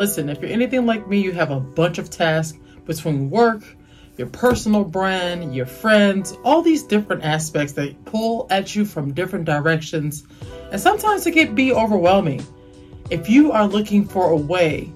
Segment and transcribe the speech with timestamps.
[0.00, 2.56] Listen, if you're anything like me, you have a bunch of tasks
[2.86, 3.62] between work,
[4.16, 9.44] your personal brand, your friends, all these different aspects that pull at you from different
[9.44, 10.24] directions.
[10.72, 12.42] And sometimes it can be overwhelming.
[13.10, 14.90] If you are looking for a way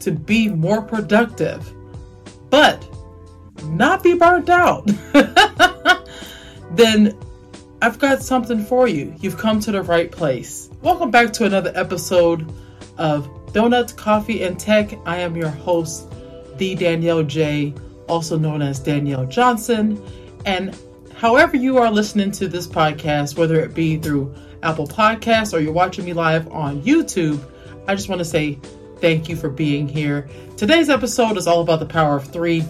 [0.00, 1.66] to be more productive,
[2.50, 2.86] but
[3.64, 4.86] not be burnt out,
[6.72, 7.18] then
[7.80, 9.14] I've got something for you.
[9.20, 10.68] You've come to the right place.
[10.82, 12.52] Welcome back to another episode
[12.98, 14.92] of Donuts, Coffee, and Tech.
[15.06, 16.08] I am your host,
[16.56, 17.74] the Danielle J,
[18.08, 20.02] also known as Danielle Johnson.
[20.44, 20.76] And
[21.14, 25.72] however you are listening to this podcast, whether it be through Apple Podcasts or you're
[25.72, 27.40] watching me live on YouTube,
[27.88, 28.58] I just want to say
[28.98, 30.28] thank you for being here.
[30.56, 32.64] Today's episode is all about the power of three,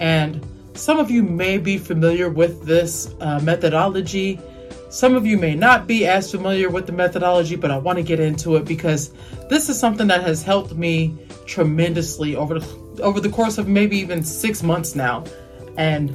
[0.00, 0.44] and
[0.74, 4.40] some of you may be familiar with this uh, methodology.
[4.94, 8.02] Some of you may not be as familiar with the methodology, but I want to
[8.04, 9.10] get into it because
[9.50, 13.98] this is something that has helped me tremendously over the, over the course of maybe
[13.98, 15.24] even six months now.
[15.76, 16.10] And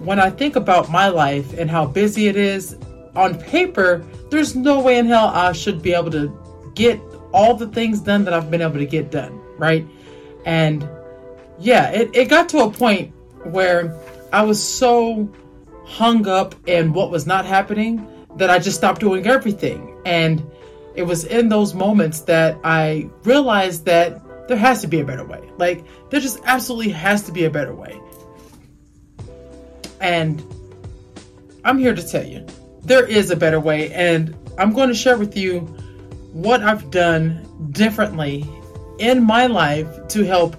[0.00, 2.76] when I think about my life and how busy it is,
[3.16, 7.00] on paper, there's no way in hell I should be able to get
[7.32, 9.86] all the things done that I've been able to get done, right?
[10.44, 10.86] And
[11.58, 13.14] yeah, it, it got to a point
[13.44, 13.98] where
[14.30, 15.32] I was so
[15.88, 19.96] hung up in what was not happening that I just stopped doing everything.
[20.04, 20.44] And
[20.94, 25.24] it was in those moments that I realized that there has to be a better
[25.24, 25.48] way.
[25.56, 27.98] Like, there just absolutely has to be a better way.
[30.00, 30.44] And
[31.64, 32.46] I'm here to tell you
[32.82, 33.92] there is a better way.
[33.92, 35.60] And I'm going to share with you
[36.32, 38.46] what I've done differently
[38.98, 40.56] in my life to help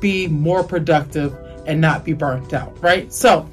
[0.00, 3.12] be more productive and not be burnt out, right?
[3.12, 3.48] So,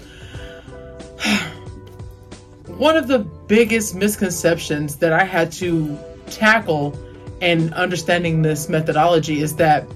[2.67, 5.97] one of the biggest misconceptions that I had to
[6.27, 6.97] tackle
[7.41, 9.87] in understanding this methodology is that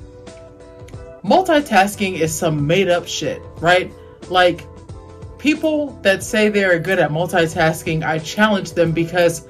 [1.24, 3.92] multitasking is some made up shit, right?
[4.30, 4.66] Like,
[5.38, 9.48] people that say they're good at multitasking, I challenge them because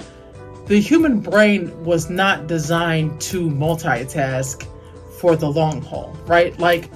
[0.65, 4.67] the human brain was not designed to multitask
[5.19, 6.57] for the long haul, right?
[6.59, 6.89] Like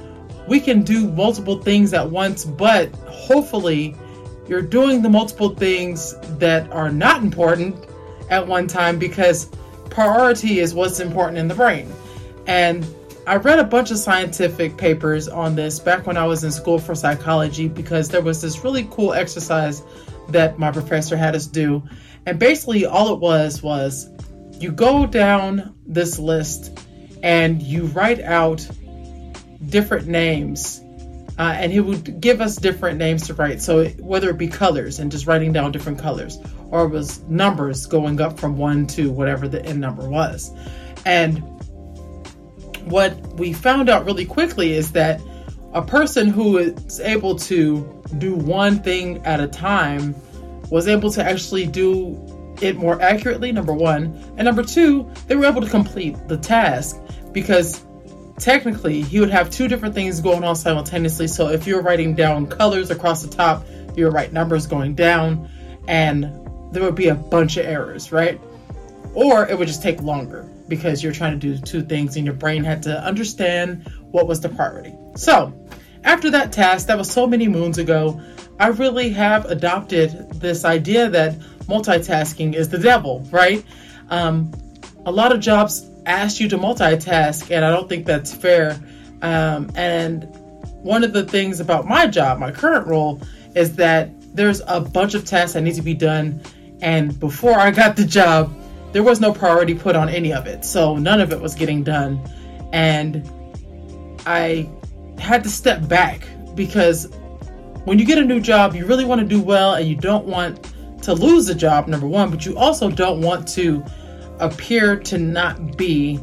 [0.47, 3.95] we can do multiple things at once, but hopefully
[4.49, 7.85] you're doing the multiple things that are not important
[8.31, 9.45] at one time because
[9.91, 11.93] priority is what's important in the brain.
[12.47, 12.85] And
[13.27, 16.79] I read a bunch of scientific papers on this back when I was in school
[16.79, 19.83] for psychology because there was this really cool exercise
[20.29, 21.83] that my professor had us do.
[22.25, 24.09] And basically, all it was was
[24.59, 26.79] you go down this list
[27.21, 28.67] and you write out
[29.67, 30.81] different names.
[31.39, 33.61] Uh, and he would give us different names to write.
[33.61, 36.37] So whether it be colors and just writing down different colors,
[36.69, 40.51] or it was numbers going up from one to whatever the end number was.
[41.05, 41.37] And
[42.83, 45.21] what we found out really quickly is that
[45.73, 50.15] a person who is able to do one thing at a time
[50.69, 52.19] was able to actually do
[52.61, 54.05] it more accurately, number one.
[54.35, 56.99] And number two, they were able to complete the task
[57.31, 57.85] because
[58.39, 61.27] technically he would have two different things going on simultaneously.
[61.27, 65.49] So if you're writing down colors across the top, you would write numbers going down,
[65.87, 66.23] and
[66.71, 68.39] there would be a bunch of errors, right?
[69.13, 72.35] Or it would just take longer because you're trying to do two things and your
[72.35, 74.93] brain had to understand what was the priority.
[75.15, 75.53] So,
[76.03, 78.21] after that task, that was so many moons ago,
[78.59, 83.63] I really have adopted this idea that multitasking is the devil, right?
[84.09, 84.51] Um,
[85.05, 88.79] a lot of jobs ask you to multitask, and I don't think that's fair.
[89.21, 90.23] Um, and
[90.81, 93.21] one of the things about my job, my current role,
[93.55, 96.41] is that there's a bunch of tasks that need to be done.
[96.81, 98.55] And before I got the job,
[98.91, 100.63] there was no priority put on any of it.
[100.65, 102.21] So none of it was getting done.
[102.71, 103.29] And
[104.25, 104.69] I
[105.19, 107.09] had to step back because
[107.85, 110.25] when you get a new job, you really want to do well and you don't
[110.25, 110.73] want
[111.03, 113.83] to lose the job, number one, but you also don't want to
[114.39, 116.19] appear to not be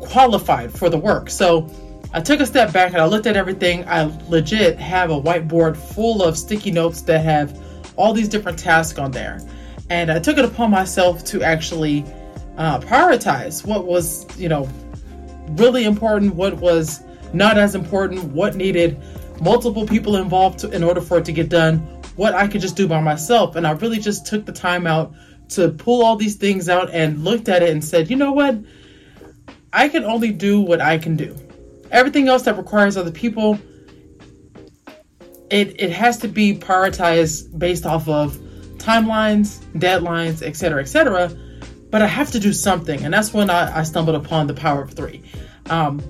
[0.00, 1.30] qualified for the work.
[1.30, 1.68] So
[2.12, 3.86] I took a step back and I looked at everything.
[3.88, 7.58] I legit have a whiteboard full of sticky notes that have
[7.96, 9.40] all these different tasks on there.
[9.90, 12.04] And I took it upon myself to actually
[12.56, 14.68] uh, prioritize what was, you know,
[15.50, 17.02] really important, what was
[17.32, 19.00] not as important, what needed
[19.40, 21.78] multiple people involved to, in order for it to get done,
[22.16, 23.56] what I could just do by myself.
[23.56, 25.12] And I really just took the time out
[25.50, 28.58] to pull all these things out and looked at it and said, you know what?
[29.72, 31.36] I can only do what I can do.
[31.90, 33.58] Everything else that requires other people,
[35.50, 38.36] it, it has to be prioritized based off of
[38.78, 41.30] timelines, deadlines, etc., etc.
[41.90, 44.82] But I have to do something, and that's when I, I stumbled upon the power
[44.82, 45.22] of three.
[45.68, 46.00] Um,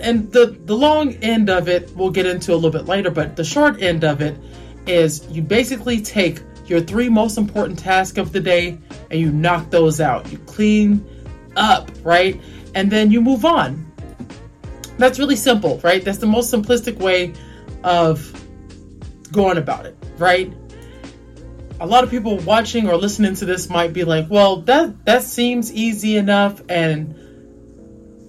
[0.00, 3.36] and the the long end of it we'll get into a little bit later, but
[3.36, 4.38] the short end of it
[4.86, 8.78] is you basically take your three most important tasks of the day
[9.10, 10.30] and you knock those out.
[10.30, 11.04] You clean
[11.56, 12.40] up, right?
[12.74, 13.90] And then you move on.
[14.98, 16.04] That's really simple, right?
[16.04, 17.34] That's the most simplistic way
[17.84, 18.32] of
[19.32, 20.52] going about it, right?
[21.78, 25.22] A lot of people watching or listening to this might be like, "Well, that that
[25.22, 27.14] seems easy enough and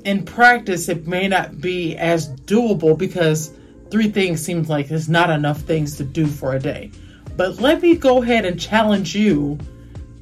[0.04, 3.52] in practice it may not be as doable because
[3.90, 6.92] three things seems like there's not enough things to do for a day."
[7.38, 9.60] But let me go ahead and challenge you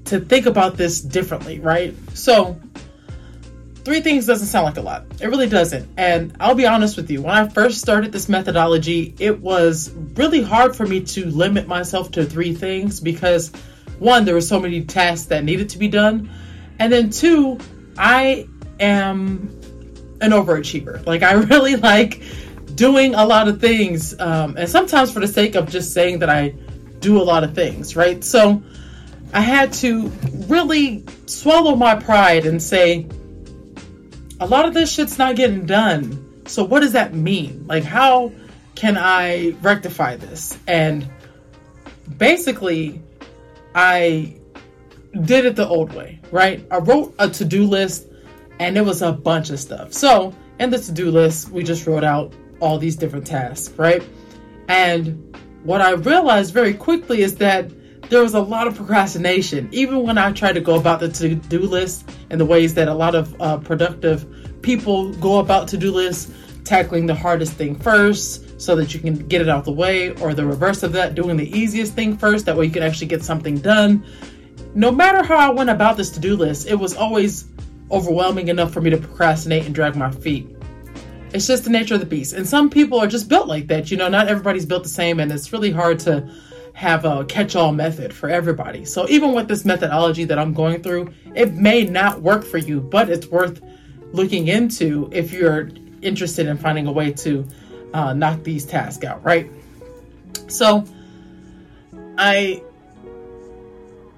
[0.06, 1.96] to think about this differently, right?
[2.14, 2.60] So,
[3.86, 5.06] three things doesn't sound like a lot.
[5.22, 5.90] It really doesn't.
[5.98, 10.42] And I'll be honest with you, when I first started this methodology, it was really
[10.42, 13.52] hard for me to limit myself to three things because
[14.00, 16.30] one, there were so many tasks that needed to be done.
[16.80, 17.58] And then two,
[17.98, 18.48] I
[18.80, 19.50] am
[20.20, 21.06] an overachiever.
[21.06, 22.22] Like, I really like
[22.76, 24.20] doing a lot of things.
[24.20, 26.54] Um, and sometimes for the sake of just saying that I
[27.00, 28.24] do a lot of things, right?
[28.24, 28.64] So
[29.34, 30.08] I had to
[30.48, 33.08] really swallow my pride and say,
[34.40, 36.44] a lot of this shit's not getting done.
[36.46, 37.66] So what does that mean?
[37.68, 38.32] Like how
[38.76, 40.58] can I rectify this?
[40.68, 41.10] And
[42.18, 43.02] basically
[43.74, 44.38] I
[45.22, 46.66] did it the old way, right?
[46.70, 48.08] I wrote a to-do list
[48.60, 49.94] and it was a bunch of stuff.
[49.94, 54.04] So in the to-do list, we just wrote out all these different tasks, right?
[54.68, 57.72] And what I realized very quickly is that
[58.10, 59.68] there was a lot of procrastination.
[59.72, 62.88] Even when I tried to go about the to do list and the ways that
[62.88, 66.32] a lot of uh, productive people go about to do lists,
[66.64, 70.36] tackling the hardest thing first so that you can get it out the way, or
[70.36, 73.24] the reverse of that, doing the easiest thing first, that way you can actually get
[73.24, 74.06] something done.
[74.76, 77.46] No matter how I went about this to do list, it was always
[77.92, 80.55] overwhelming enough for me to procrastinate and drag my feet.
[81.34, 82.34] It's just the nature of the beast.
[82.34, 83.92] And some people are just built like that.
[83.92, 86.30] You know, not everybody's built the same, and it's really hard to
[86.74, 88.84] have a catch all method for everybody.
[88.84, 92.82] So even with this methodology that I'm going through, it may not work for you,
[92.82, 93.62] but it's worth
[94.12, 95.70] looking into if you're
[96.02, 97.48] interested in finding a way to
[97.94, 99.50] uh, knock these tasks out, right?
[100.48, 100.86] So
[102.18, 102.62] I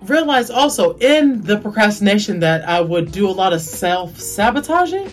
[0.01, 5.11] realized also in the procrastination that I would do a lot of self sabotaging.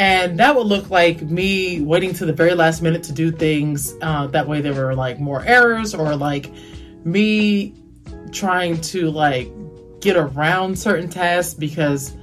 [0.00, 3.92] And that would look like me waiting to the very last minute to do things.
[4.00, 6.50] Uh, that way, there were like more errors or like
[7.04, 7.74] me
[8.32, 9.52] trying to like
[10.00, 12.16] get around certain tasks because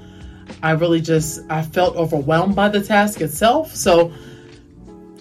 [0.63, 3.75] I really just I felt overwhelmed by the task itself.
[3.75, 4.11] So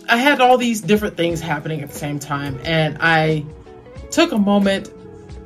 [0.09, 3.45] I had all these different things happening at the same time and I
[4.11, 4.91] took a moment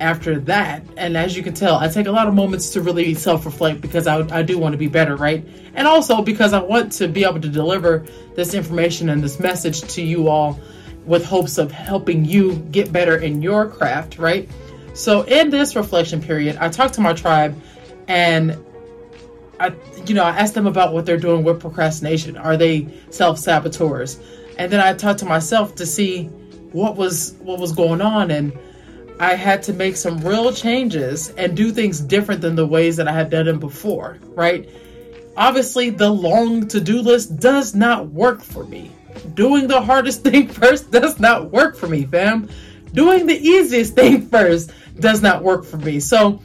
[0.01, 3.15] after that and as you can tell I take a lot of moments to really
[3.15, 6.93] self-reflect because I, I do want to be better right and also because I want
[6.93, 10.59] to be able to deliver this information and this message to you all
[11.05, 14.49] with hopes of helping you get better in your craft, right?
[14.95, 17.61] So in this reflection period, I talked to my tribe
[18.09, 18.57] and
[19.59, 19.75] I
[20.07, 22.37] you know, I asked them about what they're doing with procrastination.
[22.37, 24.19] Are they self-saboteurs?
[24.59, 26.25] And then I talked to myself to see
[26.73, 28.57] what was what was going on and
[29.21, 33.07] I had to make some real changes and do things different than the ways that
[33.07, 34.69] I had done them before, right?
[35.37, 38.91] Obviously, the long to-do list does not work for me
[39.35, 42.49] doing the hardest thing first does not work for me, fam.
[42.93, 46.01] Doing the easiest thing first does not work for me.
[46.01, 46.41] So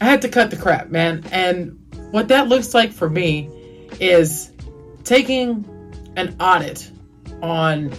[0.00, 1.24] I had to cut the crap, man.
[1.30, 1.78] And
[2.10, 3.50] what that looks like for me
[4.00, 4.52] is
[5.04, 5.64] taking
[6.16, 6.90] an audit
[7.42, 7.92] on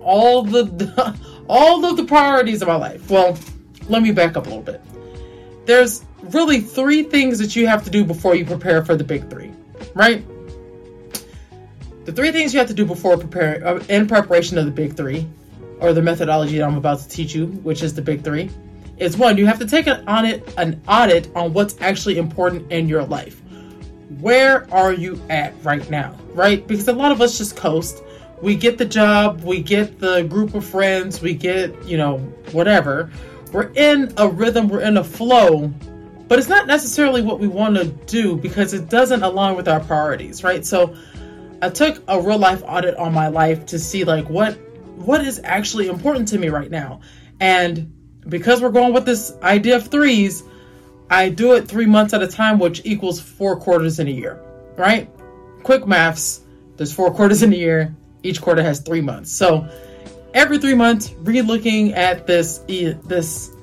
[0.00, 0.64] all the
[1.48, 3.10] all of the priorities of my life.
[3.10, 3.38] Well,
[3.88, 4.80] let me back up a little bit.
[5.66, 9.28] There's really three things that you have to do before you prepare for the big
[9.30, 9.52] 3,
[9.94, 10.24] right?
[12.08, 14.96] The three things you have to do before preparing, uh, in preparation of the big
[14.96, 15.28] three,
[15.78, 18.48] or the methodology that I'm about to teach you, which is the big three,
[18.96, 22.88] is one, you have to take an audit, an audit on what's actually important in
[22.88, 23.42] your life.
[24.20, 26.16] Where are you at right now?
[26.32, 26.66] Right?
[26.66, 28.02] Because a lot of us just coast.
[28.40, 32.18] We get the job, we get the group of friends, we get, you know,
[32.52, 33.10] whatever.
[33.52, 35.68] We're in a rhythm, we're in a flow,
[36.28, 39.80] but it's not necessarily what we want to do because it doesn't align with our
[39.80, 40.64] priorities, right?
[40.64, 40.94] So
[41.60, 44.58] I took a real life audit on my life to see like what
[44.96, 47.00] what is actually important to me right now.
[47.40, 47.92] And
[48.28, 50.42] because we're going with this idea of threes,
[51.10, 54.42] I do it three months at a time, which equals four quarters in a year,
[54.76, 55.10] right?
[55.62, 56.42] Quick maths,
[56.76, 57.96] there's four quarters in a year.
[58.22, 59.32] Each quarter has three months.
[59.32, 59.68] So
[60.34, 63.54] every three months, re-looking at this this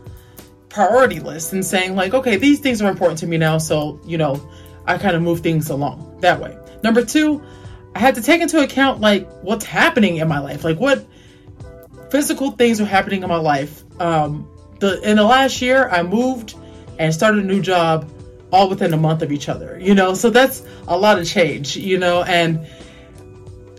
[0.70, 3.58] priority list and saying like, okay, these things are important to me now.
[3.58, 4.50] So, you know,
[4.86, 6.58] I kind of move things along that way.
[6.84, 7.42] Number two,
[7.96, 11.06] I had to take into account like what's happening in my life, like what
[12.12, 13.84] physical things are happening in my life.
[14.02, 16.56] Um, the in the last year, I moved
[17.00, 18.10] and started a new job
[18.52, 19.80] all within a month of each other.
[19.80, 21.78] You know, so that's a lot of change.
[21.78, 22.68] You know, and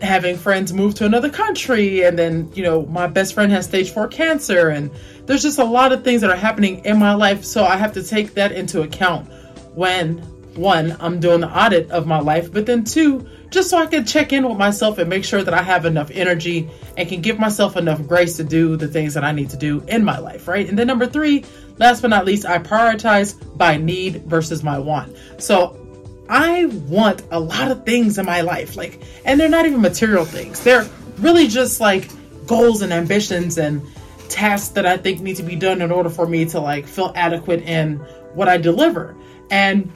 [0.02, 3.90] having friends move to another country, and then you know, my best friend has stage
[3.90, 4.90] four cancer, and
[5.26, 7.44] there's just a lot of things that are happening in my life.
[7.44, 9.28] So I have to take that into account
[9.74, 10.18] when
[10.56, 14.04] one, I'm doing the audit of my life, but then two, just so I can
[14.04, 17.38] check in with myself and make sure that I have enough energy and can give
[17.38, 20.48] myself enough grace to do the things that I need to do in my life,
[20.48, 20.68] right?
[20.68, 21.44] And then number three,
[21.78, 25.16] last but not least, I prioritize by need versus my want.
[25.38, 25.85] So
[26.28, 30.24] I want a lot of things in my life, like, and they're not even material
[30.24, 30.62] things.
[30.62, 32.10] They're really just like
[32.46, 33.82] goals and ambitions and
[34.28, 37.12] tasks that I think need to be done in order for me to like feel
[37.14, 37.96] adequate in
[38.34, 39.16] what I deliver.
[39.50, 39.92] And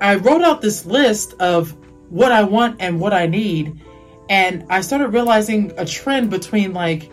[0.00, 1.74] I wrote out this list of
[2.10, 3.80] what I want and what I need.
[4.28, 7.10] And I started realizing a trend between like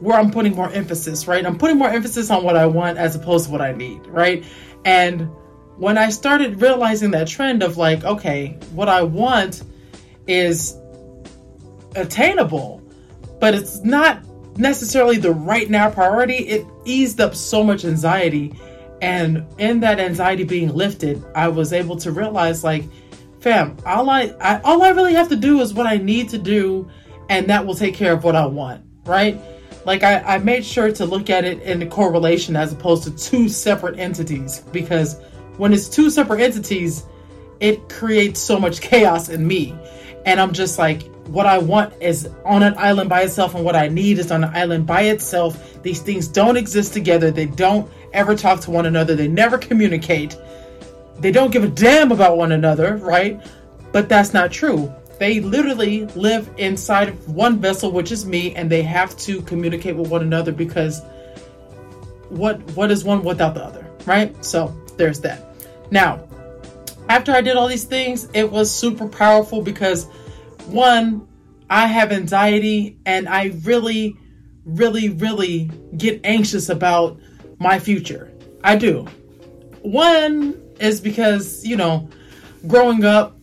[0.00, 1.44] where I'm putting more emphasis, right?
[1.44, 4.44] I'm putting more emphasis on what I want as opposed to what I need, right?
[4.84, 5.30] And
[5.76, 9.62] when I started realizing that trend of like, okay, what I want
[10.26, 10.78] is
[11.96, 12.82] attainable,
[13.40, 14.22] but it's not
[14.56, 18.54] necessarily the right now priority, it eased up so much anxiety
[19.04, 22.84] and in that anxiety being lifted, I was able to realize like,
[23.40, 26.38] fam, all I, I all I really have to do is what I need to
[26.38, 26.88] do,
[27.28, 29.38] and that will take care of what I want, right?
[29.84, 33.10] Like I, I made sure to look at it in the correlation as opposed to
[33.10, 35.20] two separate entities because
[35.56, 37.04] when it's two separate entities,
[37.60, 39.74] it creates so much chaos in me.
[40.26, 43.76] And I'm just like, what I want is on an island by itself, and what
[43.76, 45.82] I need is on an island by itself.
[45.82, 47.30] These things don't exist together.
[47.30, 49.14] They don't ever talk to one another.
[49.14, 50.36] They never communicate.
[51.18, 53.40] They don't give a damn about one another, right?
[53.92, 54.92] But that's not true.
[55.18, 59.96] They literally live inside of one vessel, which is me, and they have to communicate
[59.96, 61.02] with one another because
[62.30, 64.44] what what is one without the other, right?
[64.44, 65.42] So there's that.
[65.90, 66.26] Now,
[67.08, 70.06] after I did all these things, it was super powerful because
[70.66, 71.28] one,
[71.68, 74.16] I have anxiety and I really,
[74.64, 77.18] really, really get anxious about
[77.58, 78.32] my future.
[78.62, 79.06] I do.
[79.82, 82.08] One is because, you know,
[82.66, 83.36] growing up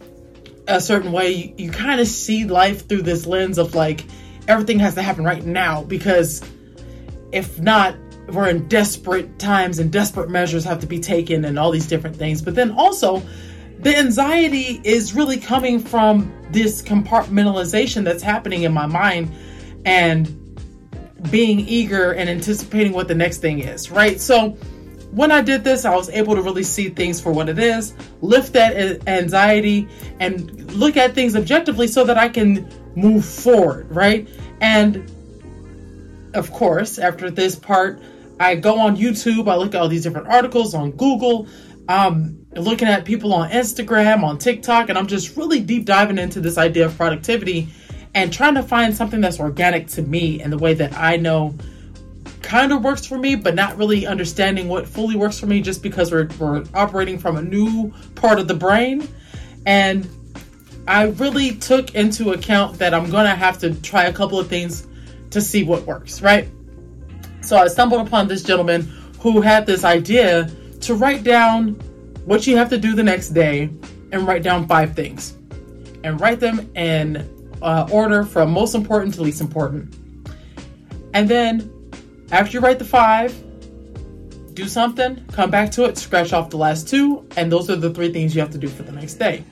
[0.68, 4.06] a certain way, you, you kind of see life through this lens of like
[4.48, 6.42] everything has to happen right now because
[7.32, 7.96] if not,
[8.34, 12.16] we're in desperate times and desperate measures have to be taken and all these different
[12.16, 12.42] things.
[12.42, 13.22] But then also,
[13.80, 19.32] the anxiety is really coming from this compartmentalization that's happening in my mind
[19.86, 20.38] and
[21.30, 24.20] being eager and anticipating what the next thing is, right?
[24.20, 24.52] So
[25.12, 27.94] when I did this, I was able to really see things for what it is,
[28.22, 29.88] lift that anxiety,
[30.20, 34.28] and look at things objectively so that I can move forward, right?
[34.62, 35.12] And
[36.34, 38.02] of course, after this part,
[38.42, 41.48] I go on YouTube, I look at all these different articles on Google,
[41.88, 46.18] um, I'm looking at people on Instagram, on TikTok, and I'm just really deep diving
[46.18, 47.70] into this idea of productivity
[48.14, 51.56] and trying to find something that's organic to me and the way that I know
[52.42, 55.82] kind of works for me, but not really understanding what fully works for me just
[55.82, 59.08] because we're, we're operating from a new part of the brain.
[59.66, 60.10] And
[60.88, 64.48] I really took into account that I'm going to have to try a couple of
[64.48, 64.88] things
[65.30, 66.50] to see what works, right?
[67.52, 68.84] So I stumbled upon this gentleman
[69.20, 71.74] who had this idea to write down
[72.24, 73.64] what you have to do the next day
[74.14, 75.38] and write down five things
[76.06, 77.30] and write them in
[77.62, 79.94] uh, order from most important to least important.
[81.14, 81.70] And then
[82.32, 83.36] after you write the five,
[84.54, 87.94] do something, come back to it, scratch off the last two, and those are the
[87.94, 89.44] three things you have to do for the next day.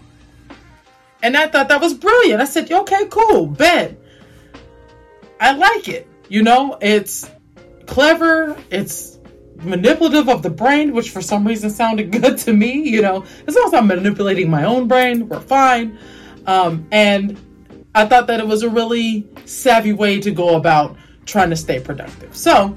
[1.22, 2.42] And I thought that was brilliant.
[2.42, 4.00] I said, okay, cool, bet.
[5.42, 6.08] I like it.
[6.30, 7.30] You know, it's
[7.90, 9.18] clever, it's
[9.58, 12.88] manipulative of the brain, which for some reason sounded good to me.
[12.90, 15.98] You know, as long as I'm manipulating my own brain, we're fine.
[16.46, 17.38] Um, and
[17.96, 21.80] I thought that it was a really savvy way to go about trying to stay
[21.80, 22.36] productive.
[22.36, 22.74] So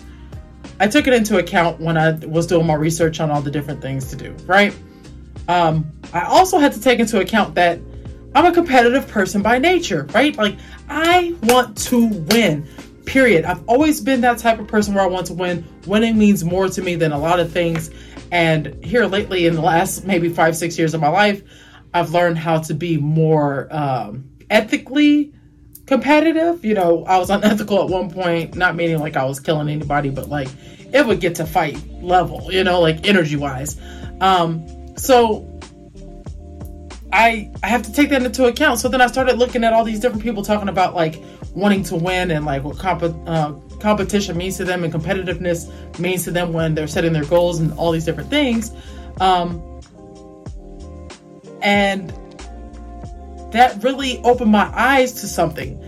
[0.81, 3.81] I took it into account when I was doing my research on all the different
[3.81, 4.75] things to do, right?
[5.49, 7.79] Um, I also had to take into account that
[8.35, 10.37] I'm a competitive person by nature, right?
[10.37, 10.57] Like,
[10.89, 12.67] I want to win,
[13.05, 13.45] period.
[13.45, 15.67] I've always been that type of person where I want to win.
[15.87, 17.91] Winning means more to me than a lot of things.
[18.31, 21.43] And here lately, in the last maybe five, six years of my life,
[21.93, 25.33] I've learned how to be more um, ethically
[25.87, 26.65] competitive.
[26.65, 30.11] You know, I was unethical at one point, not meaning like I was killing anybody,
[30.11, 30.49] but like
[30.93, 33.81] it would get to fight level, you know, like energy wise.
[34.21, 35.49] Um, so
[37.13, 38.81] I I have to take that into account.
[38.81, 41.23] So then I started looking at all these different people talking about like
[41.55, 46.25] wanting to win and like what comp- uh, competition means to them and competitiveness means
[46.25, 48.73] to them when they're setting their goals and all these different things.
[49.21, 49.81] Um,
[51.61, 52.11] and
[53.53, 55.79] that really opened my eyes to something.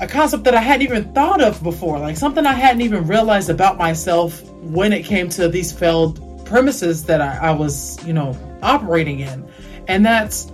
[0.00, 3.50] A concept that I hadn't even thought of before, like something I hadn't even realized
[3.50, 8.36] about myself when it came to these failed premises that I, I was, you know,
[8.62, 9.46] operating in.
[9.88, 10.50] And that's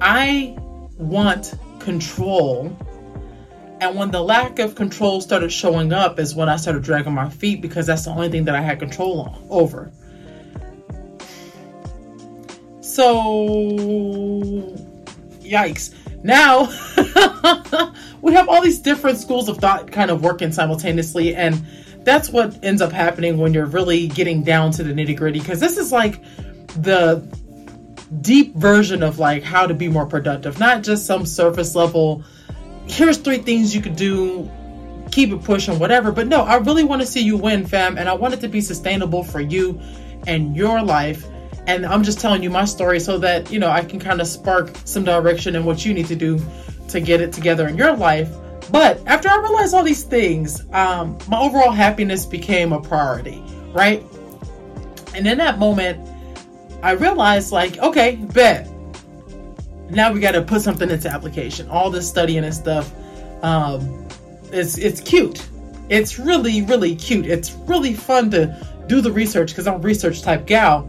[0.00, 0.56] I
[0.98, 1.54] want
[1.84, 2.76] control.
[3.80, 7.28] And when the lack of control started showing up, is when I started dragging my
[7.28, 9.92] feet because that's the only thing that I had control on, over.
[12.80, 13.14] So,
[15.40, 15.94] yikes.
[16.22, 16.70] Now,
[18.22, 21.34] we have all these different schools of thought kind of working simultaneously.
[21.34, 21.66] And
[22.04, 25.40] that's what ends up happening when you're really getting down to the nitty gritty.
[25.40, 26.22] Because this is like
[26.76, 27.26] the
[28.20, 32.22] deep version of like how to be more productive, not just some surface level.
[32.86, 34.50] Here's three things you could do,
[35.10, 36.12] keep it pushing, whatever.
[36.12, 38.48] But no, I really want to see you win, fam, and I want it to
[38.48, 39.80] be sustainable for you
[40.26, 41.24] and your life.
[41.66, 44.26] And I'm just telling you my story so that you know I can kind of
[44.26, 46.40] spark some direction in what you need to do
[46.88, 48.30] to get it together in your life.
[48.70, 53.42] But after I realized all these things, um, my overall happiness became a priority,
[53.72, 54.02] right?
[55.14, 56.08] And in that moment,
[56.84, 58.68] I realized like, okay, bet.
[59.88, 61.66] Now we got to put something into application.
[61.70, 62.92] All this studying and stuff,
[63.42, 64.06] um,
[64.52, 65.48] it's it's cute.
[65.88, 67.24] It's really really cute.
[67.24, 70.82] It's really fun to do the research because I'm a research type gal.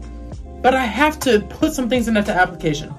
[0.60, 2.92] But I have to put some things into application.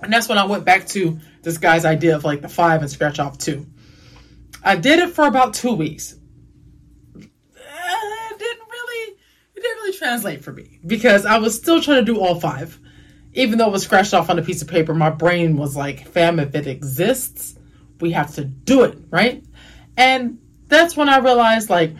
[0.00, 2.90] And that's when I went back to this guy's idea of like the five and
[2.90, 3.66] scratch off two.
[4.62, 6.14] I did it for about two weeks.
[9.62, 12.78] didn't really translate for me because I was still trying to do all five.
[13.34, 16.06] Even though it was scratched off on a piece of paper, my brain was like,
[16.08, 17.58] fam, if it exists,
[18.00, 19.42] we have to do it, right?
[19.96, 21.94] And that's when I realized, like,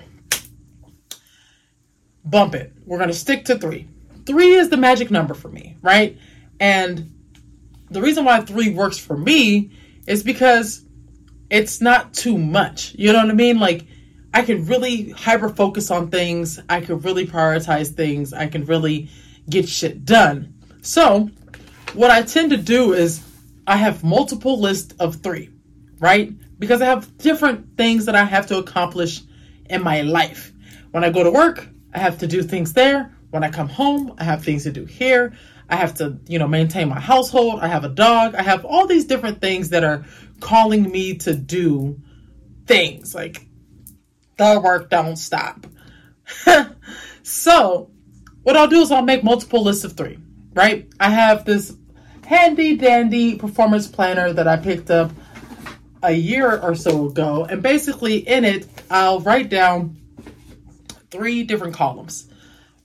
[2.23, 2.73] bump it.
[2.85, 3.89] We're going to stick to three.
[4.27, 6.19] Three is the magic number for me, right?
[6.61, 7.13] And
[7.91, 9.71] the reason why three works for me
[10.07, 10.85] is because
[11.49, 12.95] it's not too much.
[12.99, 13.59] You know what I mean?
[13.59, 13.87] Like,
[14.35, 16.61] I can really hyper focus on things.
[16.69, 18.33] I can really prioritize things.
[18.33, 19.11] I can really
[19.49, 20.55] get shit done.
[20.81, 21.31] So,
[21.95, 23.23] what I tend to do is
[23.67, 25.51] I have multiple lists of three,
[25.99, 26.33] right?
[26.59, 29.21] Because I have different things that I have to accomplish
[29.69, 30.53] in my life.
[30.91, 33.15] When I go to work, I have to do things there.
[33.31, 35.35] When I come home, I have things to do here.
[35.69, 37.61] I have to, you know, maintain my household.
[37.61, 38.35] I have a dog.
[38.35, 40.05] I have all these different things that are
[40.41, 42.01] calling me to do
[42.67, 43.15] things.
[43.15, 43.47] Like
[44.37, 45.67] the work don't stop.
[47.23, 47.91] so,
[48.43, 50.19] what I'll do is I'll make multiple lists of three,
[50.55, 50.89] right?
[50.99, 51.77] I have this
[52.25, 55.11] handy dandy performance planner that I picked up
[56.03, 57.45] a year or so ago.
[57.45, 59.99] And basically, in it, I'll write down
[61.11, 62.29] three different columns.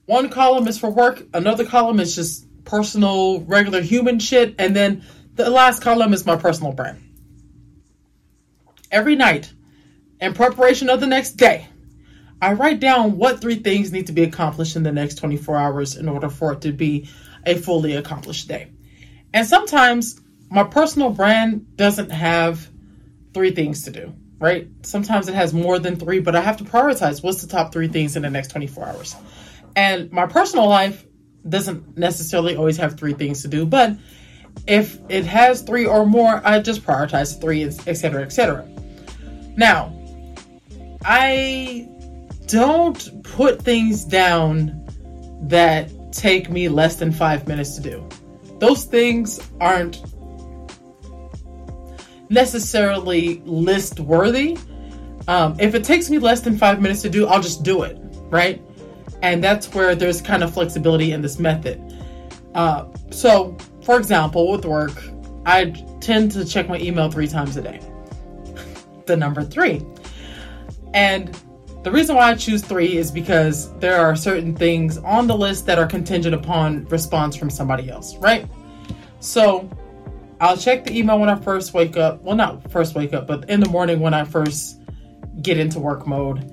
[0.06, 5.04] One column is for work, another column is just personal, regular human shit, and then
[5.34, 7.02] the last column is my personal brand.
[8.90, 9.52] Every night,
[10.20, 11.66] in preparation of the next day,
[12.40, 15.96] I write down what three things need to be accomplished in the next 24 hours
[15.96, 17.08] in order for it to be
[17.44, 18.70] a fully accomplished day.
[19.32, 22.68] And sometimes my personal brand doesn't have
[23.34, 24.68] three things to do, right?
[24.82, 27.88] Sometimes it has more than three, but I have to prioritize what's the top three
[27.88, 29.16] things in the next 24 hours.
[29.74, 31.04] And my personal life
[31.48, 33.96] doesn't necessarily always have three things to do, but
[34.66, 38.68] if it has three or more, I just prioritize three, etc., etc.
[39.56, 39.97] Now,
[41.04, 41.88] I
[42.46, 44.84] don't put things down
[45.42, 48.08] that take me less than five minutes to do.
[48.58, 50.02] Those things aren't
[52.28, 54.58] necessarily list worthy.
[55.28, 57.98] Um, if it takes me less than five minutes to do, I'll just do it,
[58.30, 58.62] right?
[59.22, 61.80] And that's where there's kind of flexibility in this method.
[62.54, 65.02] Uh, so, for example, with work,
[65.44, 67.80] I tend to check my email three times a day.
[69.06, 69.84] the number three.
[70.98, 71.32] And
[71.84, 75.64] the reason why I choose three is because there are certain things on the list
[75.66, 78.50] that are contingent upon response from somebody else, right?
[79.20, 79.70] So
[80.40, 82.20] I'll check the email when I first wake up.
[82.22, 84.80] Well, not first wake up, but in the morning when I first
[85.40, 86.52] get into work mode.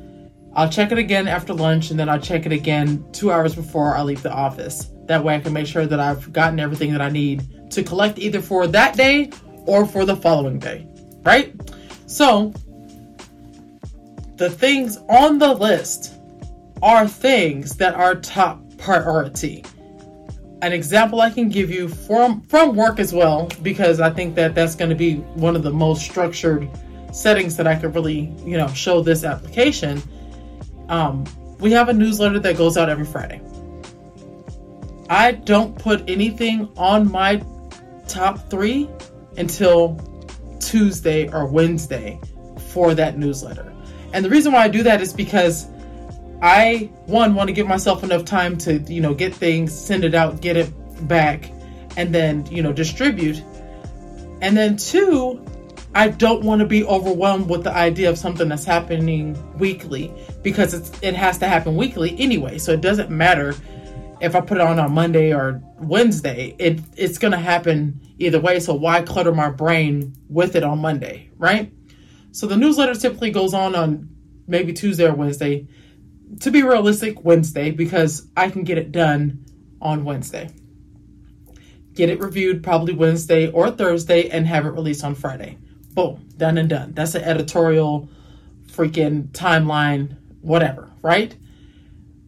[0.53, 3.97] I'll check it again after lunch and then I'll check it again two hours before
[3.97, 4.91] I leave the office.
[5.07, 8.19] That way I can make sure that I've gotten everything that I need to collect
[8.19, 9.31] either for that day
[9.65, 10.87] or for the following day,
[11.23, 11.51] right?
[12.05, 12.53] So
[14.37, 16.13] the things on the list
[16.81, 19.63] are things that are top priority.
[20.61, 24.55] an example I can give you from from work as well, because I think that
[24.55, 26.69] that's going to be one of the most structured
[27.13, 30.01] settings that I could really, you know, show this application.
[30.89, 31.25] Um,
[31.59, 33.41] we have a newsletter that goes out every Friday.
[35.09, 37.43] I don't put anything on my
[38.07, 38.89] top three
[39.37, 39.99] until
[40.59, 42.19] Tuesday or Wednesday
[42.71, 43.71] for that newsletter.
[44.15, 45.67] And the reason why I do that is because
[46.41, 50.15] I one want to give myself enough time to, you know, get things, send it
[50.15, 50.71] out, get it
[51.05, 51.51] back,
[51.97, 53.43] and then, you know, distribute.
[54.39, 55.45] And then two,
[55.93, 60.73] I don't want to be overwhelmed with the idea of something that's happening weekly because
[61.01, 62.57] it has to happen weekly anyway.
[62.57, 63.53] So it doesn't matter
[64.21, 66.55] if I put it on on Monday or Wednesday.
[66.57, 68.61] It it's going to happen either way.
[68.61, 71.69] So why clutter my brain with it on Monday, right?
[72.35, 74.09] So the newsletter typically goes on on
[74.45, 75.69] maybe Tuesday or Wednesday.
[76.41, 79.45] To be realistic, Wednesday because I can get it done
[79.79, 80.49] on Wednesday.
[81.93, 85.57] Get it reviewed probably Wednesday or Thursday and have it released on Friday.
[85.93, 86.91] Boom, done and done.
[86.91, 88.09] That's an editorial
[88.67, 91.33] freaking timeline, whatever, right?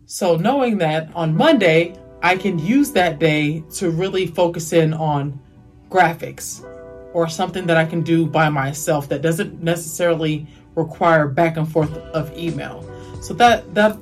[0.05, 5.41] So, knowing that on Monday, I can use that day to really focus in on
[5.89, 6.63] graphics
[7.17, 11.91] or something that I can do by myself that doesn't necessarily require back and forth
[12.13, 12.85] of email.
[13.23, 13.97] So that that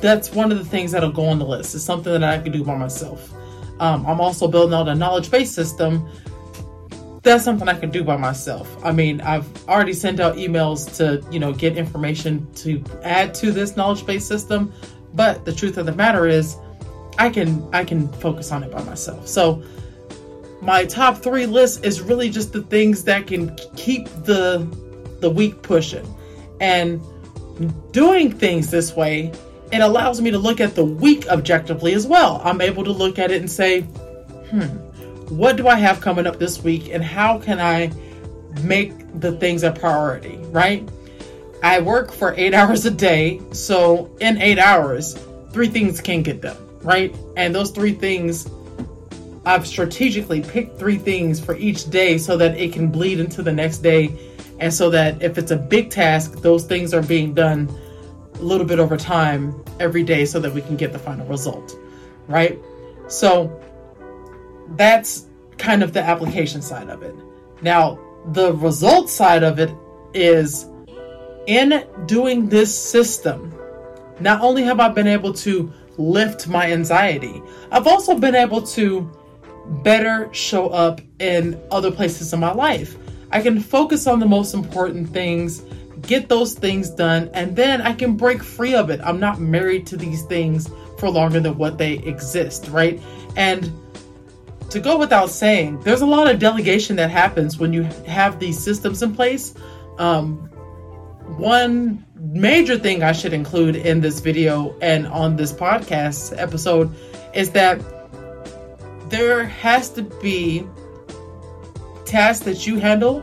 [0.00, 1.74] that's one of the things that'll go on the list.
[1.74, 3.32] It's something that I can do by myself.
[3.80, 6.08] Um, I'm also building out a knowledge base system
[7.24, 8.68] that's something I can do by myself.
[8.84, 13.50] I mean, I've already sent out emails to, you know, get information to add to
[13.50, 14.72] this knowledge base system,
[15.14, 16.56] but the truth of the matter is
[17.18, 19.26] I can I can focus on it by myself.
[19.26, 19.64] So
[20.60, 24.66] my top 3 list is really just the things that can keep the
[25.20, 26.06] the week pushing.
[26.60, 27.00] And
[27.92, 29.32] doing things this way,
[29.72, 32.40] it allows me to look at the week objectively as well.
[32.44, 33.80] I'm able to look at it and say,
[34.50, 34.66] "Hmm,
[35.28, 37.90] what do I have coming up this week and how can I
[38.62, 40.88] make the things a priority, right?
[41.62, 45.18] I work for eight hours a day, so in eight hours,
[45.52, 47.14] three things can get done, right?
[47.36, 48.48] And those three things,
[49.48, 53.50] I've strategically picked three things for each day so that it can bleed into the
[53.50, 54.14] next day.
[54.60, 57.74] And so that if it's a big task, those things are being done
[58.34, 61.78] a little bit over time every day so that we can get the final result,
[62.26, 62.58] right?
[63.06, 63.58] So
[64.76, 65.24] that's
[65.56, 67.14] kind of the application side of it.
[67.62, 67.98] Now,
[68.32, 69.72] the result side of it
[70.12, 70.66] is
[71.46, 73.54] in doing this system,
[74.20, 77.40] not only have I been able to lift my anxiety,
[77.72, 79.10] I've also been able to
[79.68, 82.96] better show up in other places in my life.
[83.30, 85.62] I can focus on the most important things,
[86.02, 89.00] get those things done, and then I can break free of it.
[89.02, 93.00] I'm not married to these things for longer than what they exist, right?
[93.36, 93.70] And
[94.70, 98.58] to go without saying, there's a lot of delegation that happens when you have these
[98.58, 99.54] systems in place.
[99.98, 100.36] Um,
[101.36, 106.94] one major thing I should include in this video and on this podcast episode
[107.34, 107.80] is that
[109.08, 110.66] there has to be
[112.04, 113.22] tasks that you handle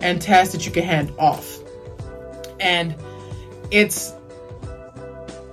[0.00, 1.58] and tasks that you can hand off.
[2.60, 2.94] And
[3.70, 4.12] it's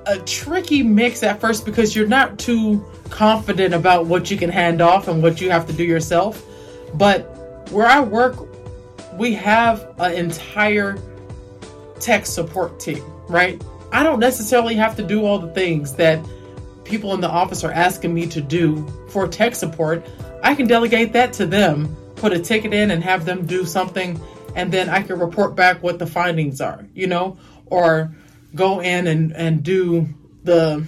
[0.06, 4.82] a tricky mix at first because you're not too confident about what you can hand
[4.82, 6.44] off and what you have to do yourself.
[6.96, 7.22] But
[7.72, 8.36] where I work,
[9.18, 10.98] we have an entire
[12.00, 13.62] tech support team, right?
[13.92, 16.24] I don't necessarily have to do all the things that
[16.84, 20.06] people in the office are asking me to do for tech support.
[20.44, 24.20] I can delegate that to them, put a ticket in and have them do something,
[24.56, 28.14] and then I can report back what the findings are, you know, or
[28.54, 30.08] go in and, and do
[30.44, 30.86] the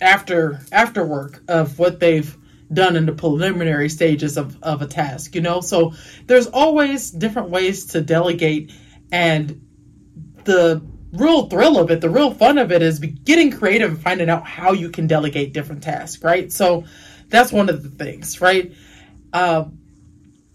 [0.00, 2.36] after after work of what they've
[2.72, 5.60] done in the preliminary stages of, of a task, you know?
[5.60, 5.92] So
[6.26, 8.72] there's always different ways to delegate
[9.12, 9.62] and
[10.44, 10.82] the
[11.16, 14.46] real thrill of it, the real fun of it is getting creative and finding out
[14.46, 16.52] how you can delegate different tasks, right?
[16.52, 16.84] So
[17.28, 18.72] that's one of the things, right?
[19.32, 19.64] Uh,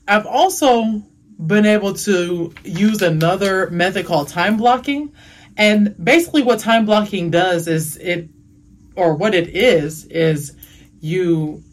[0.08, 1.04] I've also
[1.38, 5.14] been able to use another method called time blocking.
[5.58, 8.30] And basically, what time blocking does is it,
[8.96, 10.56] or what it is, is
[11.00, 11.64] you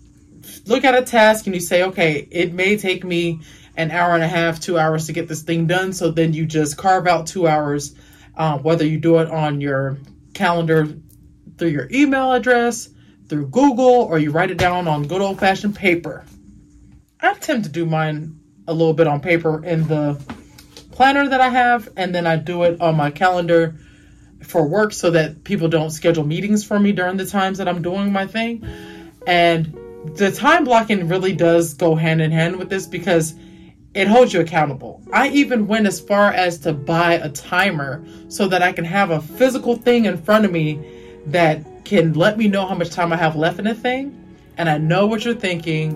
[0.66, 3.40] look at a task and you say, okay, it may take me
[3.76, 5.92] an hour and a half, two hours to get this thing done.
[5.92, 7.94] So then you just carve out two hours,
[8.38, 9.98] uh, whether you do it on your
[10.32, 10.88] calendar
[11.58, 12.88] through your email address,
[13.28, 16.24] through Google, or you write it down on good old fashioned paper.
[17.20, 20.22] I tend to do mine a little bit on paper in the
[20.92, 23.74] planner that I have, and then I do it on my calendar
[24.42, 27.82] for work so that people don't schedule meetings for me during the times that I'm
[27.82, 28.64] doing my thing.
[29.26, 29.76] And
[30.16, 33.34] the time blocking really does go hand in hand with this because
[33.98, 35.02] it holds you accountable.
[35.12, 39.10] I even went as far as to buy a timer so that I can have
[39.10, 40.78] a physical thing in front of me
[41.26, 44.14] that can let me know how much time I have left in a thing.
[44.56, 45.94] And I know what you're thinking.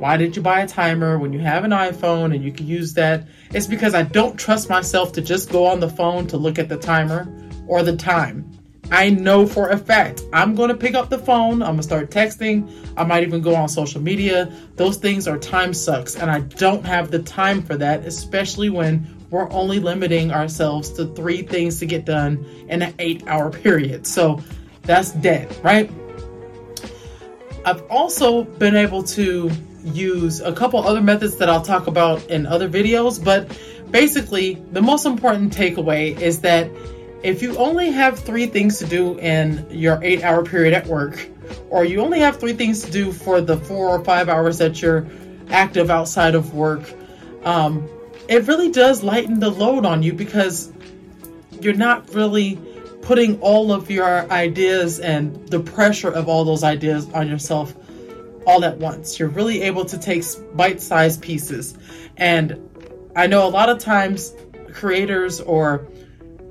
[0.00, 2.92] Why did you buy a timer when you have an iPhone and you can use
[2.94, 3.24] that?
[3.52, 6.68] It's because I don't trust myself to just go on the phone to look at
[6.68, 7.32] the timer
[7.68, 8.50] or the time.
[8.90, 11.62] I know for a fact I'm going to pick up the phone.
[11.62, 12.70] I'm going to start texting.
[12.96, 14.52] I might even go on social media.
[14.76, 19.06] Those things are time sucks, and I don't have the time for that, especially when
[19.30, 24.06] we're only limiting ourselves to three things to get done in an eight hour period.
[24.06, 24.40] So
[24.82, 25.90] that's dead, right?
[27.64, 29.50] I've also been able to
[29.84, 33.58] use a couple other methods that I'll talk about in other videos, but
[33.90, 36.70] basically, the most important takeaway is that
[37.24, 41.26] if you only have three things to do in your eight hour period at work,
[41.70, 44.82] or you only have three things to do for the four or five hours that
[44.82, 45.06] you're
[45.48, 46.82] active outside of work,
[47.44, 47.88] um,
[48.28, 50.70] it really does lighten the load on you because
[51.62, 52.58] you're not really
[53.00, 57.74] putting all of your ideas and the pressure of all those ideas on yourself
[58.46, 59.18] all at once.
[59.18, 61.76] You're really able to take bite sized pieces.
[62.18, 62.68] And
[63.16, 64.34] I know a lot of times
[64.72, 65.86] creators or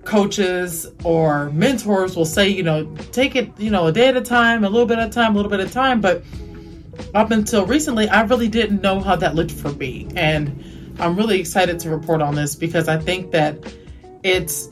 [0.05, 4.21] coaches or mentors will say, you know, take it, you know, a day at a
[4.21, 6.01] time, a little bit at a time, a little bit at a time.
[6.01, 6.23] But
[7.13, 10.07] up until recently, I really didn't know how that looked for me.
[10.15, 13.73] And I'm really excited to report on this because I think that
[14.23, 14.69] it's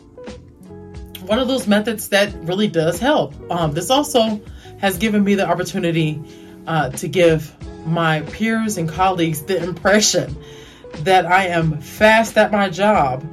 [1.26, 3.34] one of those methods that really does help.
[3.52, 4.42] Um, this also
[4.80, 6.22] has given me the opportunity
[6.68, 10.36] uh, to give my peers and colleagues the impression
[11.00, 13.24] that I am fast at my job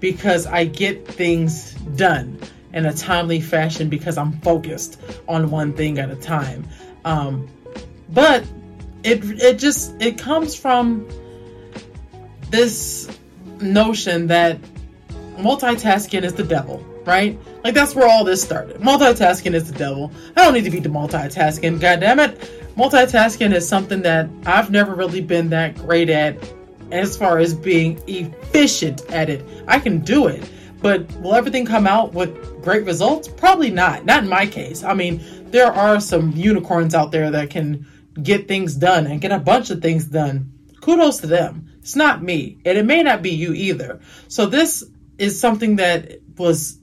[0.00, 2.38] because I get things done
[2.72, 6.66] in a timely fashion because I'm focused on one thing at a time.
[7.04, 7.48] Um,
[8.10, 8.44] but
[9.02, 11.08] it it just it comes from
[12.50, 13.08] this
[13.60, 14.58] notion that
[15.36, 17.38] multitasking is the devil, right?
[17.64, 18.76] Like that's where all this started.
[18.76, 20.12] Multitasking is the devil.
[20.36, 21.80] I don't need to be the multitasking.
[21.80, 22.38] God damn it.
[22.76, 26.36] Multitasking is something that I've never really been that great at
[26.92, 29.44] as far as being efficient at it.
[29.66, 30.48] I can do it,
[30.80, 33.28] but will everything come out with great results?
[33.28, 34.04] Probably not.
[34.04, 34.84] Not in my case.
[34.84, 37.86] I mean, there are some unicorns out there that can
[38.22, 40.52] get things done and get a bunch of things done.
[40.80, 41.72] Kudos to them.
[41.78, 44.00] It's not me, and it may not be you either.
[44.28, 44.84] So, this
[45.18, 46.78] is something that was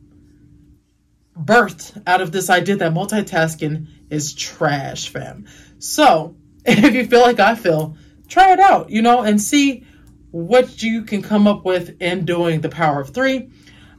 [1.38, 5.46] birthed out of this idea that multitasking is trash, fam.
[5.80, 6.36] So,
[6.66, 9.86] if you feel like I feel, try it out, you know, and see
[10.34, 13.52] what you can come up with in doing the power of three.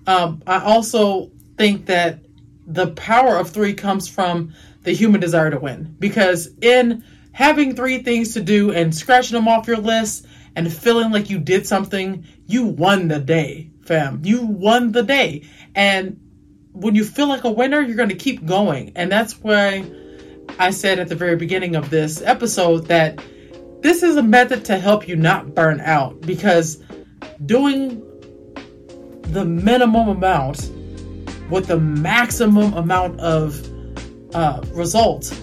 [0.05, 2.19] Um, I also think that
[2.67, 8.03] the power of three comes from the human desire to win because in having three
[8.03, 12.27] things to do and scratching them off your list and feeling like you did something,
[12.49, 14.21] you won the day, fam.
[14.25, 15.45] You won the day.
[15.77, 16.21] And
[16.73, 18.91] when you feel like a winner, you're going to keep going.
[18.97, 19.89] And that's why
[20.59, 23.23] I said at the very beginning of this episode that
[23.85, 26.83] this is a method to help you not burn out because
[27.45, 28.01] doing
[29.25, 30.71] the minimum amount
[31.51, 33.63] with the maximum amount of
[34.35, 35.39] uh, results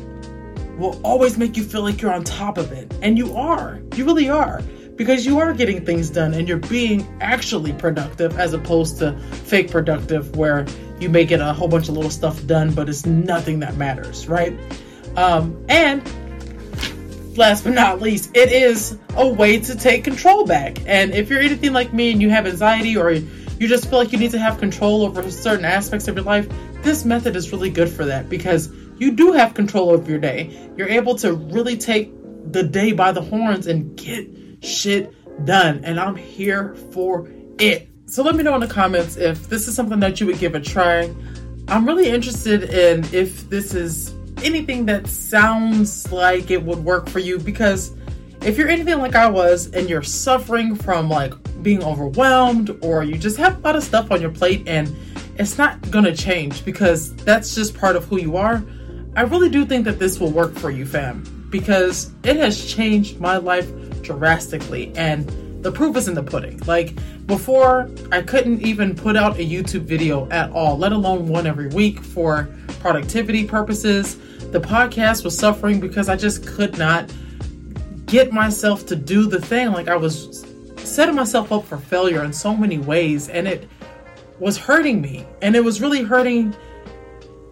[0.80, 2.92] will always make you feel like you're on top of it.
[3.04, 3.80] And you are.
[3.96, 4.64] You really are.
[4.96, 9.70] Because you are getting things done and you're being actually productive as opposed to fake
[9.70, 10.66] productive, where
[11.00, 14.28] you may get a whole bunch of little stuff done, but it's nothing that matters,
[14.28, 14.60] right?
[15.16, 16.02] Um, and
[17.38, 20.80] last but not least, it is a way to take control back.
[20.86, 24.12] And if you're anything like me and you have anxiety or you just feel like
[24.12, 26.48] you need to have control over certain aspects of your life,
[26.82, 30.70] this method is really good for that because you do have control over your day.
[30.76, 32.12] You're able to really take
[32.52, 34.28] the day by the horns and get
[34.64, 35.14] shit
[35.46, 35.82] done.
[35.84, 37.88] And I'm here for it.
[38.06, 40.54] So let me know in the comments if this is something that you would give
[40.56, 41.14] a try.
[41.68, 47.20] I'm really interested in if this is anything that sounds like it would work for
[47.20, 47.94] you because
[48.44, 53.18] if you're anything like I was and you're suffering from like being overwhelmed or you
[53.18, 54.96] just have a lot of stuff on your plate and
[55.38, 58.64] it's not going to change because that's just part of who you are,
[59.16, 63.20] I really do think that this will work for you, fam, because it has changed
[63.20, 63.70] my life
[64.02, 65.30] drastically and
[65.64, 66.58] the proof is in the pudding.
[66.66, 66.96] Like
[67.28, 71.68] before, I couldn't even put out a YouTube video at all, let alone one every
[71.68, 72.50] week for
[72.80, 74.18] productivity purposes
[74.52, 77.12] the podcast was suffering because I just could not
[78.06, 79.72] get myself to do the thing.
[79.72, 80.46] Like I was
[80.78, 83.68] setting myself up for failure in so many ways, and it
[84.40, 85.26] was hurting me.
[85.42, 86.56] And it was really hurting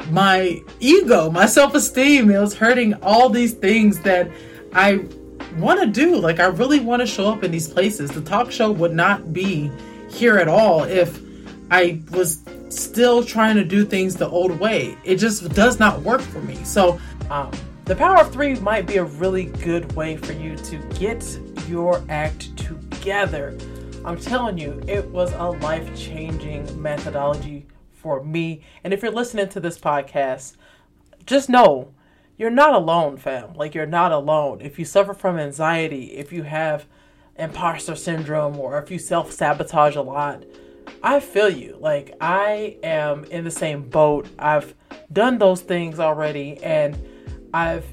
[0.09, 2.29] my ego, my self esteem.
[2.29, 4.29] It was hurting all these things that
[4.73, 5.05] I
[5.57, 6.17] want to do.
[6.17, 8.11] Like, I really want to show up in these places.
[8.11, 9.71] The talk show would not be
[10.09, 11.21] here at all if
[11.71, 14.97] I was still trying to do things the old way.
[15.03, 16.55] It just does not work for me.
[16.63, 17.51] So, um,
[17.85, 21.23] the power of three might be a really good way for you to get
[21.67, 23.57] your act together.
[24.05, 28.61] I'm telling you, it was a life changing methodology for me.
[28.83, 30.55] And if you're listening to this podcast,
[31.25, 31.91] just know
[32.37, 33.53] you're not alone, fam.
[33.55, 34.61] Like, you're not alone.
[34.61, 36.85] If you suffer from anxiety, if you have
[37.37, 40.43] imposter syndrome, or if you self sabotage a lot,
[41.01, 41.77] I feel you.
[41.79, 44.27] Like, I am in the same boat.
[44.37, 44.73] I've
[45.11, 46.97] done those things already, and
[47.53, 47.85] I've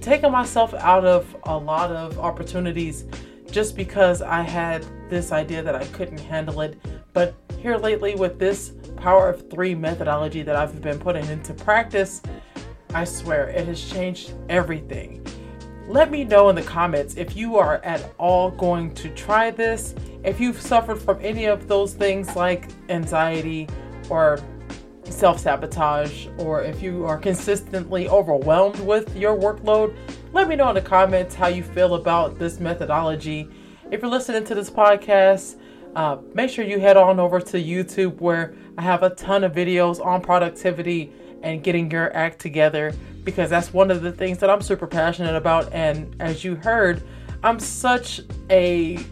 [0.00, 3.04] taken myself out of a lot of opportunities
[3.50, 6.78] just because I had this idea that I couldn't handle it.
[7.12, 12.22] But here lately, with this power of three methodology that I've been putting into practice,
[12.94, 15.26] I swear it has changed everything.
[15.88, 19.94] Let me know in the comments if you are at all going to try this,
[20.24, 23.68] if you've suffered from any of those things like anxiety
[24.10, 24.40] or
[25.04, 29.96] self sabotage, or if you are consistently overwhelmed with your workload.
[30.32, 33.48] Let me know in the comments how you feel about this methodology.
[33.92, 35.54] If you're listening to this podcast,
[35.94, 39.52] uh, make sure you head on over to YouTube where I have a ton of
[39.52, 42.92] videos on productivity and getting your act together
[43.26, 45.70] because that's one of the things that I'm super passionate about.
[45.72, 47.02] And as you heard,
[47.42, 49.04] I'm such a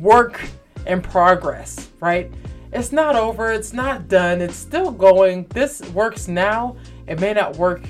[0.00, 0.44] work
[0.86, 2.30] in progress, right?
[2.72, 5.46] It's not over, it's not done, it's still going.
[5.50, 7.82] This works now, it may not work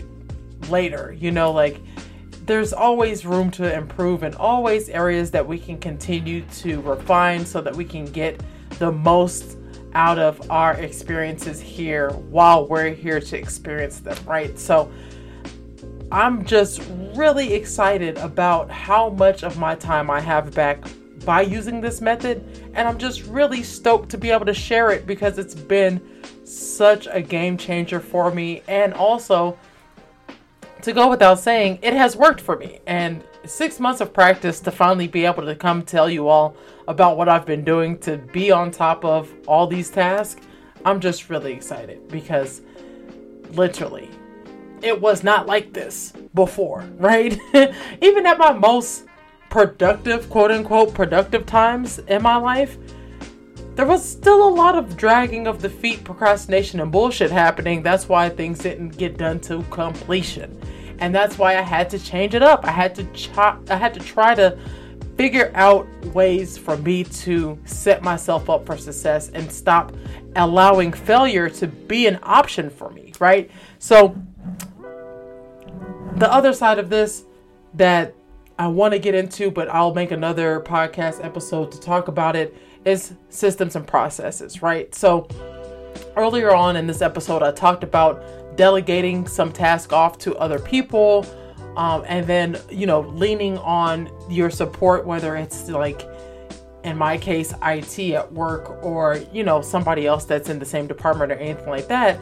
[0.68, 1.80] later, you know, like
[2.44, 7.62] there's always room to improve and always areas that we can continue to refine so
[7.62, 8.42] that we can get
[8.78, 9.56] the most
[9.94, 14.58] out of our experiences here while we're here to experience them, right?
[14.58, 14.92] So
[16.10, 16.82] I'm just
[17.14, 20.82] really excited about how much of my time I have back
[21.24, 22.42] by using this method,
[22.72, 26.00] and I'm just really stoked to be able to share it because it's been
[26.44, 29.58] such a game changer for me and also
[30.80, 32.78] to go without saying, it has worked for me.
[32.86, 37.18] And six months of practice to finally be able to come tell you all about
[37.18, 40.40] what I've been doing to be on top of all these tasks,
[40.86, 42.62] I'm just really excited because
[43.50, 44.08] literally,
[44.82, 47.38] it was not like this before, right?
[48.02, 49.04] Even at my most
[49.50, 52.76] productive, quote unquote, productive times in my life,
[53.74, 57.80] there was still a lot of dragging of the feet, procrastination, and bullshit happening.
[57.80, 60.60] That's why things didn't get done to completion.
[60.98, 62.64] And that's why I had to change it up.
[62.64, 64.58] I had to chop, I had to try to
[65.16, 69.92] figure out ways for me to set myself up for success and stop
[70.36, 73.50] allowing failure to be an option for me, right?
[73.78, 74.16] So
[76.16, 77.24] the other side of this
[77.74, 78.14] that
[78.58, 82.56] I want to get into, but I'll make another podcast episode to talk about it
[82.84, 84.92] is systems and processes, right?
[84.94, 85.28] So
[86.16, 88.22] earlier on in this episode, I talked about
[88.56, 91.24] delegating some task off to other people.
[91.76, 96.02] Um, and then, you know, leaning on your support, whether it's like,
[96.82, 100.88] in my case, IT at work or, you know, somebody else that's in the same
[100.88, 102.18] department or anything like that.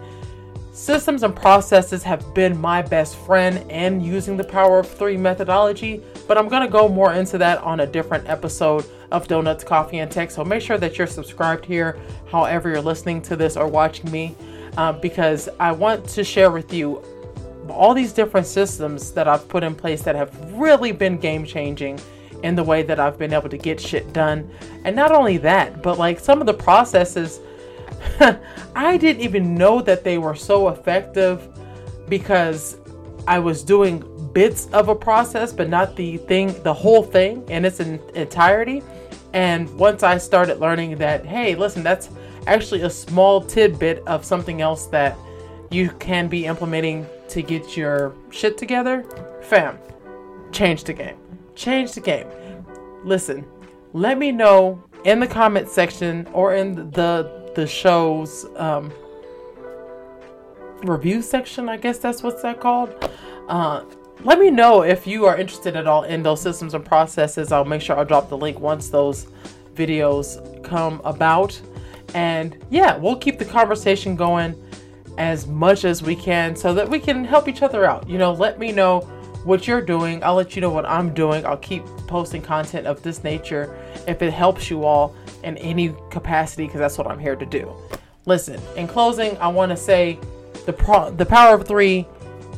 [0.76, 6.02] Systems and processes have been my best friend and using the power of three methodology,
[6.28, 10.10] but I'm to go more into that on a different episode of Donuts, Coffee, and
[10.10, 10.30] Tech.
[10.30, 11.98] So make sure that you're subscribed here,
[12.30, 14.36] however, you're listening to this or watching me,
[14.76, 17.02] uh, because I want to share with you
[17.70, 21.98] all these different systems that I've put in place that have really been game changing
[22.42, 24.50] in the way that I've been able to get shit done.
[24.84, 27.40] And not only that, but like some of the processes,
[28.74, 31.48] I didn't even know that they were so effective
[32.08, 32.78] because
[33.26, 37.64] I was doing bits of a process, but not the thing, the whole thing in
[37.64, 38.82] its entirety.
[39.32, 42.10] And once I started learning that, hey, listen, that's
[42.46, 45.16] actually a small tidbit of something else that
[45.70, 49.04] you can be implementing to get your shit together,
[49.42, 49.78] fam,
[50.52, 51.16] change the game.
[51.54, 52.28] Change the game.
[53.04, 53.44] Listen,
[53.92, 58.92] let me know in the comment section or in the the show's um,
[60.82, 61.68] review section.
[61.68, 63.10] I guess that's what's that called.
[63.48, 63.82] Uh,
[64.22, 67.52] let me know if you are interested at all in those systems and processes.
[67.52, 69.26] I'll make sure I'll drop the link once those
[69.74, 71.60] videos come about.
[72.14, 74.54] And yeah, we'll keep the conversation going
[75.16, 78.06] as much as we can so that we can help each other out.
[78.06, 79.08] You know, let me know
[79.46, 80.22] what you're doing.
[80.24, 81.46] I'll let you know what I'm doing.
[81.46, 83.74] I'll keep posting content of this nature
[84.08, 87.72] if it helps you all in any capacity because that's what I'm here to do.
[88.26, 90.18] Listen, in closing, I want to say
[90.66, 92.04] the pro- the power of 3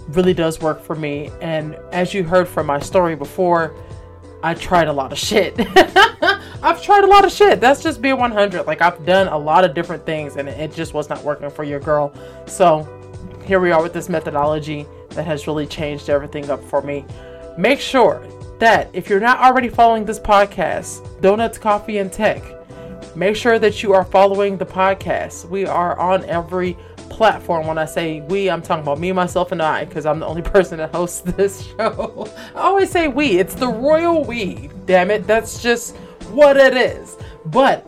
[0.09, 1.31] really does work for me.
[1.43, 3.75] And as you heard from my story before,
[4.43, 5.55] I tried a lot of shit.
[6.63, 7.61] I've tried a lot of shit.
[7.61, 8.67] That's just being 100.
[8.67, 11.65] Like, I've done a lot of different things and it just was not working for
[11.65, 12.15] your girl.
[12.47, 12.89] So,
[13.45, 17.05] here we are with this methodology that has really changed everything up for me.
[17.57, 18.27] Make sure
[18.59, 22.43] that if you're not already following this podcast, Donuts, Coffee, and Tech,
[23.17, 25.49] make sure that you are following the podcast.
[25.49, 26.77] We are on every
[27.09, 27.67] platform.
[27.67, 30.43] When I say we, I'm talking about me, myself, and I, because I'm the only
[30.55, 32.29] person that hosts this show.
[32.55, 33.39] I always say we.
[33.39, 34.71] It's the royal we.
[34.87, 35.27] Damn it.
[35.27, 35.97] That's just
[36.31, 37.17] what it is.
[37.47, 37.87] But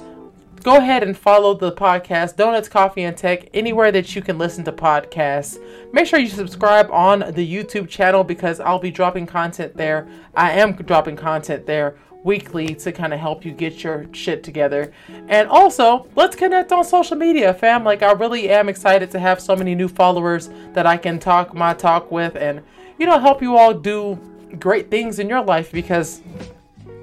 [0.63, 4.65] go ahead and follow the podcast, Donuts, Coffee, and Tech, anywhere that you can listen
[4.65, 5.59] to podcasts.
[5.93, 10.07] Make sure you subscribe on the YouTube channel because I'll be dropping content there.
[10.35, 14.93] I am dropping content there weekly to kind of help you get your shit together.
[15.29, 17.83] And also, let's connect on social media, fam.
[17.83, 21.55] Like, I really am excited to have so many new followers that I can talk
[21.55, 22.63] my talk with and,
[22.99, 24.19] you know, help you all do
[24.59, 26.21] great things in your life because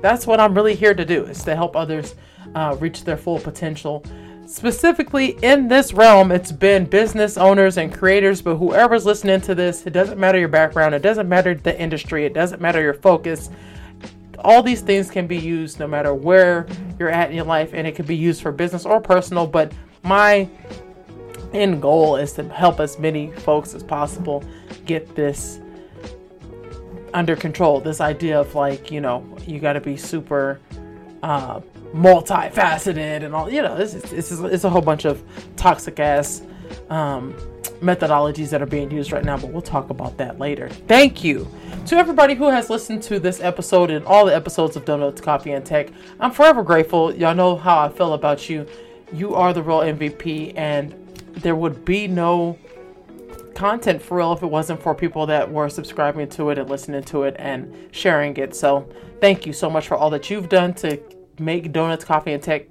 [0.01, 2.13] that's what I'm really here to do is to help others
[2.57, 4.03] uh, reach their full potential.
[4.47, 9.85] Specifically in this realm, it's been business owners and creators, but whoever's listening to this,
[9.85, 13.51] it doesn't matter your background, it doesn't matter the industry, it doesn't matter your focus.
[14.39, 16.65] All these things can be used no matter where
[16.97, 19.45] you're at in your life, and it can be used for business or personal.
[19.45, 20.49] But my
[21.53, 24.43] end goal is to help as many folks as possible
[24.85, 25.59] get this
[27.13, 27.81] under control.
[27.81, 30.59] This idea of like, you know, you got to be super
[31.21, 31.61] uh,
[31.93, 33.49] multifaceted and all.
[33.49, 35.23] You know, this is, it's a whole bunch of
[35.55, 36.41] toxic ass
[36.89, 37.33] um,
[37.81, 40.69] methodologies that are being used right now, but we'll talk about that later.
[40.87, 41.47] Thank you
[41.85, 45.51] to everybody who has listened to this episode and all the episodes of Donuts, Coffee,
[45.51, 45.89] and Tech.
[46.19, 47.13] I'm forever grateful.
[47.13, 48.67] Y'all know how I feel about you.
[49.13, 50.93] You are the real MVP, and
[51.35, 52.57] there would be no
[53.55, 57.03] content for real if it wasn't for people that were subscribing to it and listening
[57.03, 58.55] to it and sharing it.
[58.55, 58.87] So,
[59.19, 61.01] thank you so much for all that you've done to
[61.39, 62.67] make Donuts, Coffee, and Tech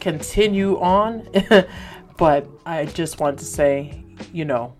[0.00, 1.26] continue on.
[2.16, 4.74] but I just want to say, you know,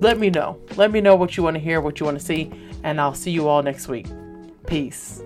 [0.00, 0.60] let me know.
[0.76, 2.50] Let me know what you want to hear, what you want to see,
[2.82, 4.06] and I'll see you all next week.
[4.66, 5.22] Peace.